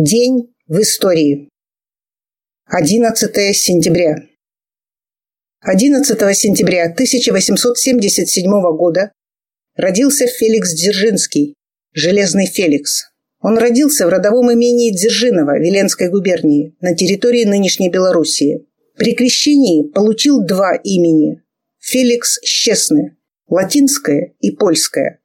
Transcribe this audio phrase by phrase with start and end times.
[0.00, 1.48] День в истории.
[2.66, 4.28] 11 сентября.
[5.62, 9.10] 11 сентября 1877 года
[9.74, 11.54] родился Феликс Дзержинский,
[11.94, 13.10] Железный Феликс.
[13.40, 18.68] Он родился в родовом имении Дзержинова Веленской губернии на территории нынешней Белоруссии.
[18.94, 21.42] При крещении получил два имени–
[21.80, 23.16] Феликс Счастный,
[23.48, 25.20] латинское и польское.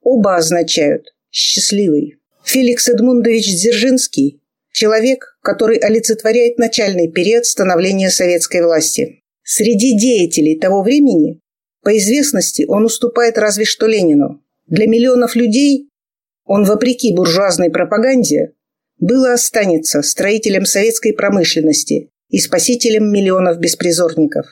[0.00, 2.21] Оба означают «счастливый».
[2.44, 4.40] Феликс Эдмундович Дзержинский–
[4.72, 9.22] человек, который олицетворяет начальный период становления советской власти.
[9.44, 11.40] Среди деятелей того времени
[11.82, 14.42] по известности он уступает разве что Ленину.
[14.66, 15.88] Для миллионов людей
[16.44, 18.54] он, вопреки буржуазной пропаганде,
[18.98, 24.46] был и останется строителем советской промышленности и спасителем миллионов беспризорников.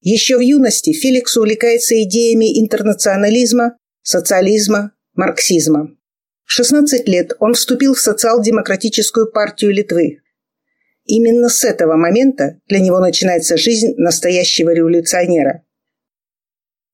[0.00, 5.97] Еще в юности Феликс увлекается идеями интернационализма, социализма, марксизма.
[6.48, 10.22] В 16 лет он вступил в социал-демократическую партию Литвы.
[11.04, 15.62] Именно с этого момента для него начинается жизнь настоящего революционера.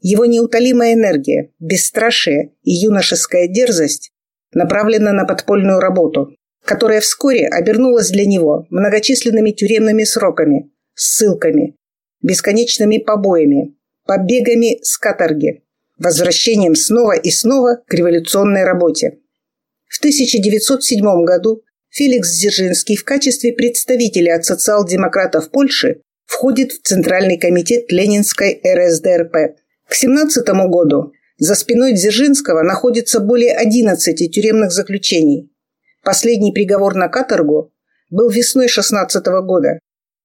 [0.01, 4.11] Его неутолимая энергия, бесстрашие и юношеская дерзость
[4.53, 6.35] направлены на подпольную работу,
[6.65, 11.77] которая вскоре обернулась для него многочисленными тюремными сроками, ссылками,
[12.23, 15.63] бесконечными побоями, побегами с каторги,
[15.97, 19.21] возвращением снова и снова к революционной работе.
[19.95, 27.93] В 1907 году Феликс Дзержинский в качестве представителя от социал-демократов Польши входит в Центральный комитет
[27.93, 29.57] Ленинской РСДРП.
[29.89, 35.53] К 17 году за спиной Дзержинского находится более 11 тюремных заключений.
[36.03, 37.73] Последний приговор на каторгу
[38.11, 39.79] был весной 16 года.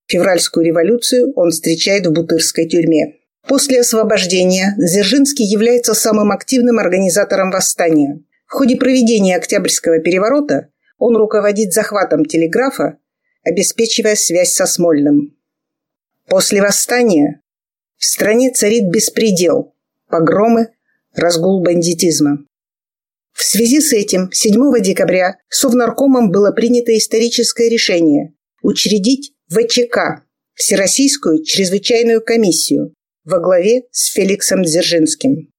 [0.07, 3.17] Февральскую революцию он встречает в Бутырской тюрьме.
[3.47, 8.23] После освобождения Дзержинский является самым активным организатором восстания.
[8.49, 12.97] В ходе проведения Октябрьского переворота он руководит захватом телеграфа,
[13.43, 15.37] обеспечивая связь со Смольным.
[16.25, 17.41] После восстания
[17.97, 19.75] в стране царит беспредел,
[20.07, 20.69] погромы,
[21.13, 22.39] разгул бандитизма.
[23.33, 30.23] В связи с этим 7 декабря Совнаркомом было принято историческое решение учредить ВЧК–
[30.55, 32.93] Всероссийскую чрезвычайную комиссию
[33.23, 35.53] во главе с Феликсом Дзержинским.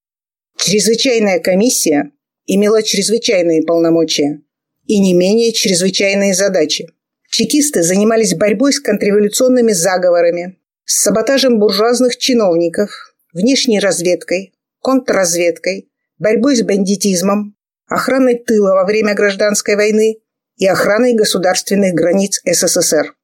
[0.58, 2.10] Чрезвычайная комиссия
[2.54, 4.42] имела чрезвычайные полномочия
[4.86, 6.88] и не менее чрезвычайные задачи.
[7.30, 12.90] Чекисты занимались борьбой с контрреволюционными заговорами, с саботажем буржуазных чиновников,
[13.32, 17.56] внешней разведкой, контрразведкой, борьбой с бандитизмом,
[17.86, 20.18] охраной тыла во время гражданской войны
[20.56, 23.14] и охраной государственных границ СССР.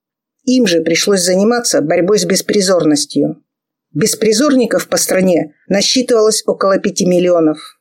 [0.44, 3.42] Им же пришлось заниматься борьбой с беспризорностью.
[3.92, 7.75] Беспризорников по стране насчитывалось около 5 миллионов.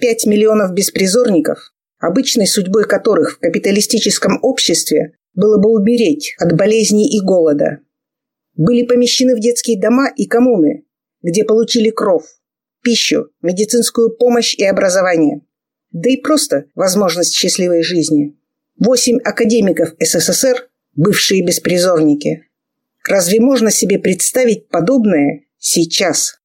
[0.00, 7.20] 5 миллионов беспризорников, обычной судьбой которых в капиталистическом обществе было бы умереть от болезней и
[7.20, 7.80] голода,
[8.56, 10.84] были помещены в детские дома и коммуны,
[11.22, 12.24] где получили кров,
[12.82, 15.42] пищу, медицинскую помощь и образование,
[15.92, 18.36] да и просто возможность счастливой жизни.
[18.78, 22.46] Восемь академиков СССР– бывшие беспризорники.
[23.06, 26.39] Разве можно себе представить подобное сейчас?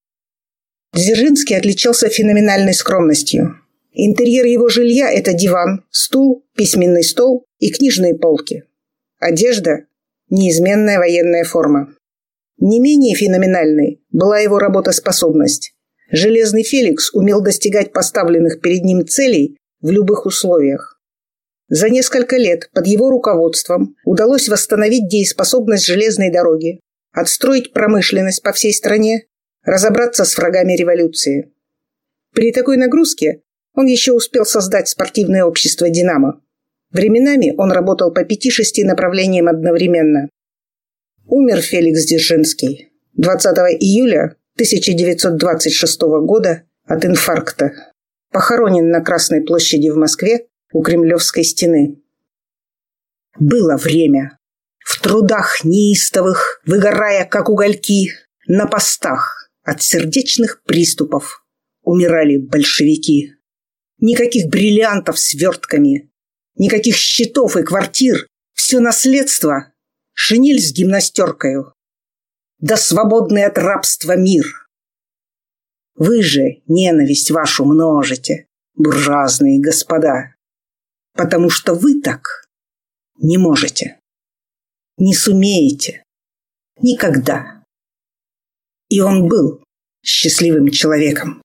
[0.96, 3.60] Дзержинский отличался феноменальной скромностью.
[3.92, 8.64] Интерьер его жилья– это диван, стул, письменный стол и книжные полки.
[9.20, 9.88] Одежда–
[10.30, 11.94] неизменная военная форма.
[12.60, 15.74] Не менее феноменальной была его работоспособность.
[16.12, 21.02] Железный Феликс умел достигать поставленных перед ним целей в любых условиях.
[21.68, 26.80] За несколько лет под его руководством удалось восстановить дееспособность железной дороги,
[27.12, 29.26] отстроить промышленность по всей стране
[29.66, 31.52] разобраться с врагами революции.
[32.34, 33.42] При такой нагрузке
[33.74, 36.42] он еще успел создать спортивное общество «Динамо».
[36.92, 40.30] Временами он работал по пяти-шести направлениям одновременно.
[41.26, 47.74] Умер Феликс Дзержинский 20 июля 1926 года от инфаркта.
[48.32, 52.02] Похоронен на Красной площади в Москве у Кремлевской стены.
[53.40, 54.38] Было время.
[54.80, 58.12] В трудах неистовых, выгорая как угольки,
[58.48, 61.46] на постах, от сердечных приступов
[61.82, 63.34] умирали большевики.
[63.98, 66.12] Никаких бриллиантов с вертками,
[66.56, 68.28] никаких счетов и квартир.
[68.54, 69.74] Все наследство—
[70.14, 71.74] шинель с гимнастеркою.
[72.60, 74.46] Да свободный от рабства мир.
[75.96, 80.36] Вы же ненависть вашу множите, буржуазные господа,
[81.14, 82.48] потому что вы так
[83.18, 84.00] не можете,
[84.98, 86.04] не сумеете
[86.82, 87.65] никогда.
[88.90, 89.64] И он был
[90.04, 91.42] счастливым человеком.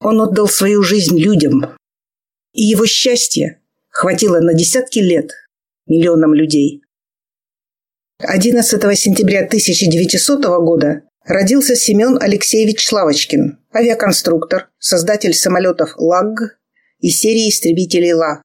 [0.00, 1.76] Он отдал свою жизнь людям.
[2.52, 5.30] И его счастье хватило на десятки лет
[5.86, 6.82] миллионам людей.
[8.18, 16.58] 11 сентября 1900 года родился Семен Алексеевич Славочкин, авиаконструктор, создатель самолетов ЛАГ
[17.00, 18.42] и серии истребителей ЛА.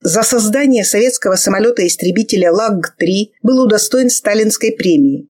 [0.00, 5.28] За создание советского самолета-истребителя ЛАГ-3 был удостоен Сталинской премии.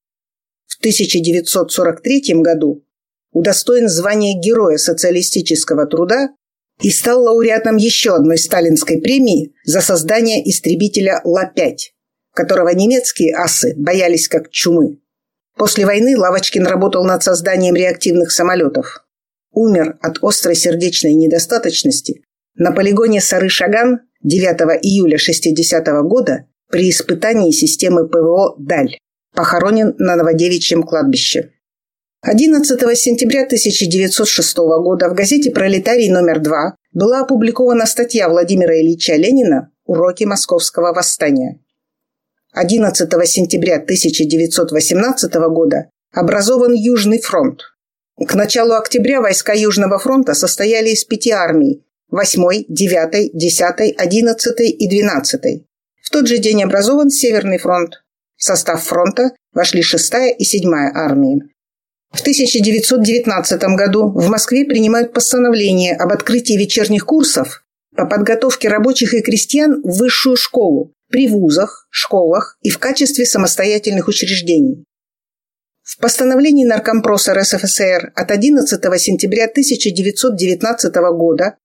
[0.66, 2.84] В 1943 году
[3.32, 6.30] удостоен звания Героя социалистического труда
[6.82, 11.76] и стал лауреатом еще одной сталинской премии за создание истребителя Ла-5,
[12.32, 15.00] которого немецкие асы боялись как чумы.
[15.56, 19.06] После войны Лавочкин работал над созданием реактивных самолетов.
[19.52, 22.24] Умер от острой сердечной недостаточности
[22.56, 28.98] на полигоне Сары-Шаган 9 июля 60 -го года при испытании системы ПВО «Даль».
[29.34, 31.50] Похоронен на Новодевичьем кладбище.
[32.22, 39.72] 11 сентября 1906 года в газете «Пролетарий номер 2» была опубликована статья Владимира Ильича Ленина
[39.86, 41.58] «Уроки московского восстания».
[42.52, 47.62] 11 сентября 1918 года образован Южный фронт.
[48.24, 54.88] К началу октября войска Южного фронта состояли из пяти армий– 8, 9, 10, 11 и
[54.88, 55.66] 12.
[56.00, 58.03] В тот же день образован Северный фронт.
[58.36, 61.42] В состав фронта вошли 6 и 7 армии.
[62.12, 67.64] В 1919 году в Москве принимают постановление об открытии вечерних курсов
[67.96, 74.08] по подготовке рабочих и крестьян в высшую школу при вузах, школах и в качестве самостоятельных
[74.08, 74.84] учреждений.
[75.82, 81.56] В постановлении Наркомпроса РСФСР от 11 сентября 1919 года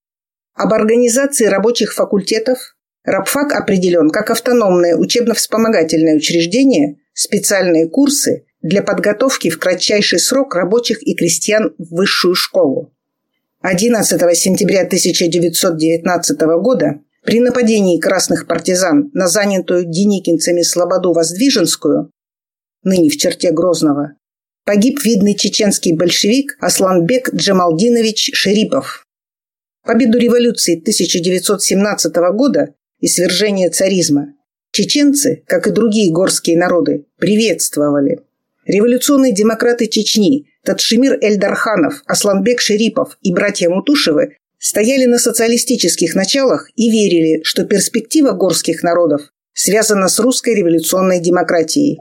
[0.54, 9.58] об организации рабочих факультетов рабфак определен как автономное учебно-вспомогательное учреждение, специальные курсы для подготовки в
[9.58, 12.92] кратчайший срок рабочих и крестьян в высшую школу.
[13.62, 22.10] 11 сентября 1919 года при нападении красных партизан на занятую деникинцами Слободу Воздвиженскую,
[22.82, 24.14] ныне в черте Грозного,
[24.64, 29.06] погиб видный чеченский большевик Асланбек Джамалдинович Шерипов.
[29.84, 34.34] Победу революции 1917 года и свержение царизма.
[34.72, 38.20] Чеченцы, как и другие горские народы, приветствовали–
[38.70, 46.88] Революционные демократы Чечни Татшимир Эльдарханов, Асланбек Шерипов и братья Мутушевы стояли на социалистических началах и
[46.88, 49.22] верили, что перспектива горских народов
[49.54, 52.00] связана с русской революционной демократией.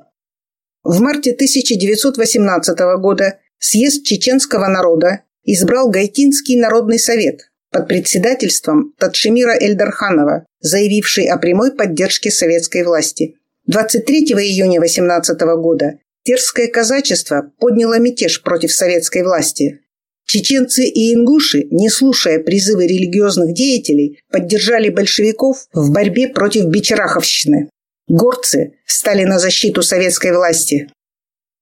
[0.83, 10.45] В марте 1918 года съезд чеченского народа избрал Гайтинский народный совет под председательством Татшимира Эльдарханова,
[10.61, 13.35] заявивший о прямой поддержке советской власти.
[13.67, 19.79] 23 июня 18 года Терское казачество подняло мятеж против советской власти.
[20.25, 27.69] Чеченцы и ингуши, не слушая призывы религиозных деятелей, поддержали большевиков в борьбе против бичераховщины.
[28.07, 30.91] Горцы стали на защиту советской власти.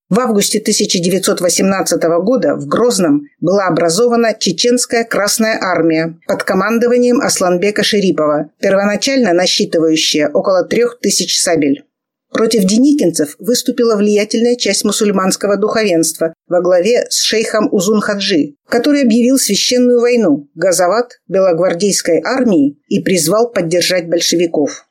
[0.09, 8.49] В августе 1918 года в Грозном была образована Чеченская Красная Армия под командованием Асланбека Шерипова,
[8.61, 11.83] первоначально насчитывающая около трех тысяч сабель.
[12.31, 19.99] Против деникинцев выступила влиятельная часть мусульманского духовенства во главе с шейхом Узун-Хаджи, который объявил священную
[19.99, 24.87] войну Газават белогвардейской армии и призвал поддержать большевиков.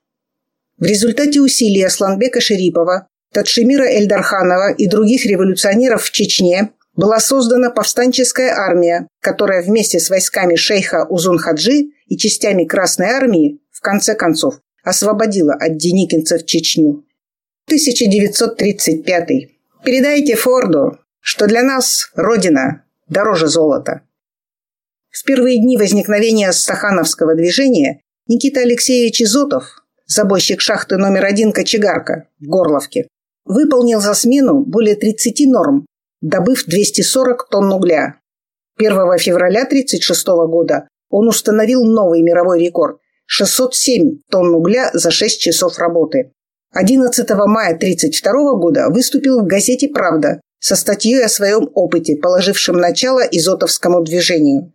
[0.79, 8.55] В результате усилий Асланбека Шерипова, Тадшимира Эльдарханова и других революционеров в Чечне была создана повстанческая
[8.55, 15.53] армия, которая вместе с войсками шейха Узун-Хаджи и частями Красной армии в конце концов освободила
[15.53, 17.05] от деникинцев Чечню.
[17.67, 19.29] 1935.
[19.85, 24.03] Передайте Форду, что для нас Родина дороже золота.
[25.11, 32.47] В первые дни возникновения стахановского движения Никита Алексеевич Изотов, забойщик шахты номер один «Кочегарка» в
[32.47, 33.09] Горловке,
[33.47, 35.87] выполнил за смену более 30 норм,
[36.21, 38.21] добыв 240 тонн угля.
[38.79, 45.79] 1 февраля 1936 года он установил новый мировой рекорд– 607 тонн угля за 6 часов
[45.79, 46.33] работы.
[46.75, 53.21] 11 мая 1932 года выступил в газете «Правда» со статьей о своем опыте, положившем начало
[53.21, 54.73] изотовскому движению.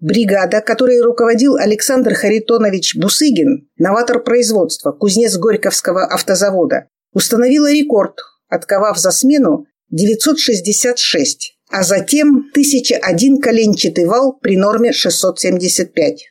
[0.00, 8.14] Бригада, которой руководил Александр Харитонович Бусыгин, новатор производства, кузнец Горьковского автозавода, установила рекорд,
[8.48, 16.30] отковав за смену 966, а затем 1001 коленчатый вал при норме 675.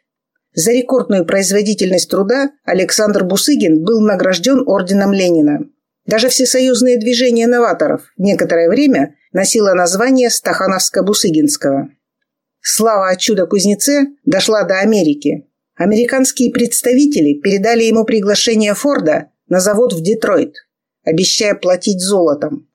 [0.54, 5.60] За рекордную производительность труда Александр Бусыгин был награжден орденом Ленина.
[6.06, 11.90] Даже всесоюзное движение новаторов некоторое время носило название Стахановско-Бусыгинского.
[12.62, 15.48] Слава о чудо-кузнеце дошла до Америки.
[15.76, 20.56] Американские представители передали ему приглашение Форда на завод в Детройт,
[21.10, 22.70] обещая платить золотом.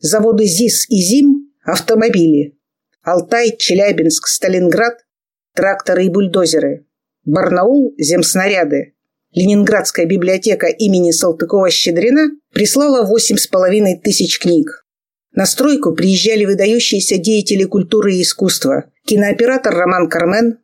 [0.00, 2.58] заводы ЗИС и ЗИМ– автомобили,
[3.02, 4.94] Алтай, Челябинск, Сталинград–
[5.54, 6.84] тракторы и бульдозеры,
[7.24, 8.96] Барнаул– земснаряды.
[9.30, 14.84] Ленинградская библиотека имени Салтыкова-Щедрина прислала 8,5 тысяч книг.
[15.30, 20.58] На стройку приезжали выдающиеся деятели культуры и искусства, кинооператор Роман Кармен,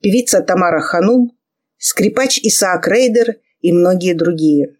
[0.00, 1.32] певица Тамара Ханум,
[1.78, 4.76] скрипач Исаак Рейдер и многие другие.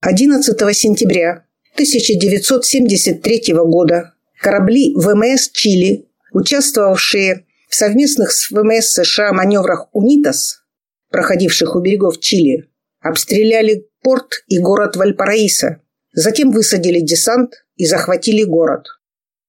[0.00, 10.62] 11 сентября 1973 года корабли ВМС Чили, участвовавшие в совместных с ВМС США маневрах «УНИТАС»,
[11.10, 12.68] проходивших у берегов Чили,
[13.00, 15.80] обстреляли порт и город Вальпараисо,
[16.12, 18.86] затем высадили десант и захватили город.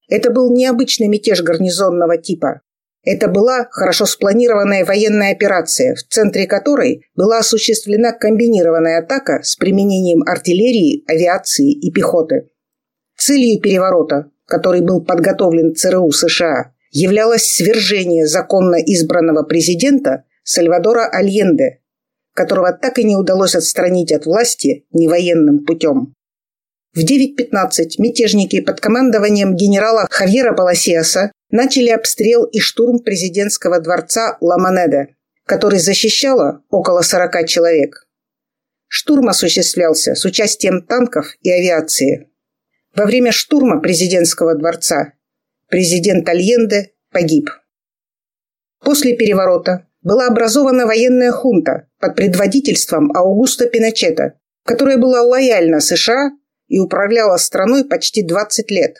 [0.07, 2.61] Это был необычный мятеж гарнизонного типа.
[3.03, 10.23] Это была хорошо спланированная военная операция, в центре которой была осуществлена комбинированная атака с применением
[10.23, 12.49] артиллерии, авиации и пехоты.
[13.17, 21.79] Целью переворота, который был подготовлен ЦРУ США, являлось свержение законно избранного президента Сальвадора Альенде,
[22.33, 26.13] которого так и не удалось отстранить от власти невоенным путем.
[26.97, 35.15] В 9.15 мятежники под командованием генерала Хавьера Паласиаса начали обстрел и штурм президентского дворца Ламанеде,
[35.45, 38.07] который защищало около 40 человек.
[38.87, 42.31] Штурм осуществлялся с участием танков и авиации.
[42.95, 45.13] Во время штурма президентского дворца
[45.69, 47.51] президент Альенде погиб.
[48.83, 56.31] После переворота была образована военная хунта под предводительством Аугуста Пиночета, которая была лояльна США
[56.67, 58.95] и управляла страной почти 20 лет.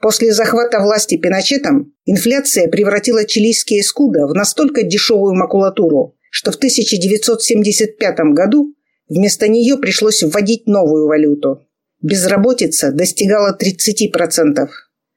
[0.00, 8.16] После захвата власти Пиночетом инфляция превратила чилийские скуда в настолько дешевую макулатуру, что в 1975
[8.32, 8.74] году
[9.08, 11.66] вместо нее пришлось вводить новую валюту.
[12.00, 14.68] Безработица достигала 30%.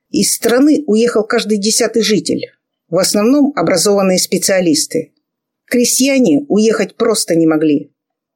[0.10, 2.52] Из страны уехал каждый десятый житель.
[2.90, 5.14] В основном образованные специалисты.
[5.66, 7.94] Крестьяне уехать просто не могли.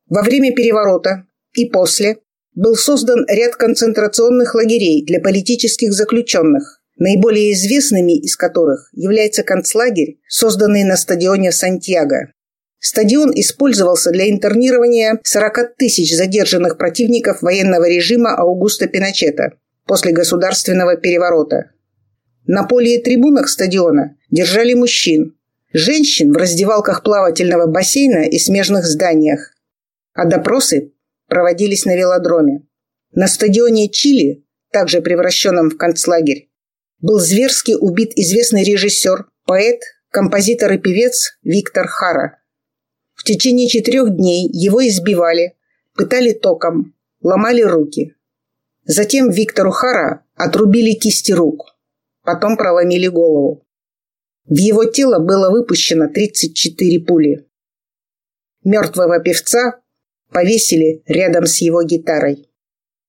[0.07, 2.19] Во время переворота и после
[2.57, 10.83] был создан ряд концентрационных лагерей для политических заключенных, наиболее известными из которых является концлагерь, созданный
[10.83, 12.31] на стадионе Сантьяго.
[12.79, 19.53] Стадион использовался для интернирования 40 тысяч задержанных противников военного режима Аугуста Пиночета
[19.85, 21.71] после государственного переворота.
[22.47, 25.37] На поле и трибунах стадиона держали мужчин,
[25.73, 29.53] женщин в раздевалках плавательного бассейна и смежных зданиях,
[30.13, 30.93] а допросы
[31.27, 32.63] проводились на велодроме.
[33.13, 36.49] На стадионе Чили, также превращенном в концлагерь,
[36.99, 42.39] был зверски убит известный режиссер, поэт, композитор и певец Виктор Хара.
[43.13, 45.55] В течение четырех дней его избивали,
[45.95, 48.15] пытали током, ломали руки.
[48.85, 51.75] Затем Виктору Хара отрубили кисти рук,
[52.23, 53.65] потом проломили голову.
[54.45, 57.49] В его тело было выпущено 34 пули.
[58.63, 59.81] Мертвого певца
[60.31, 62.47] повесили рядом с его гитарой.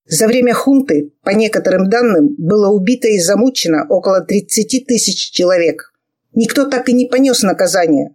[0.07, 5.93] За время хунты, по некоторым данным, было убито и замучено около 30 тысяч человек.
[6.35, 8.15] Никто так и не понес наказание,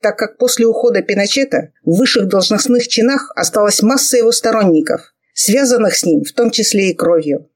[0.00, 6.04] так как после ухода Пиночета в высших должностных чинах осталась масса его сторонников, связанных с
[6.04, 7.50] ним в том числе и кровью.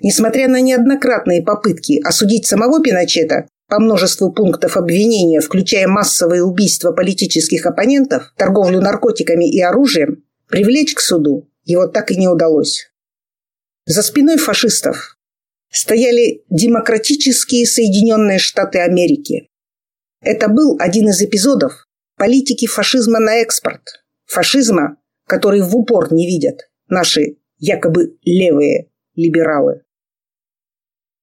[0.00, 7.66] Несмотря на неоднократные попытки осудить самого Пиночета, по множеству пунктов обвинения, включая массовые убийства политических
[7.66, 12.90] оппонентов, торговлю наркотиками и оружием, Привлечь к суду его так и не удалось.
[13.86, 15.18] За спиной фашистов
[15.70, 19.48] стояли демократические Соединенные Штаты Америки.
[20.20, 21.86] Это был один из эпизодов
[22.16, 23.82] политики фашизма на экспорт.
[24.26, 29.82] Фашизма, который в упор не видят наши якобы левые либералы.